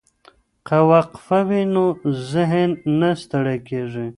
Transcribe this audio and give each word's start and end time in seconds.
که 0.67 0.77
وقفه 0.91 1.39
وي 1.47 1.63
نو 1.73 1.85
ذهن 2.31 2.69
نه 2.99 3.09
ستړی 3.21 3.57
کیږي. 3.67 4.07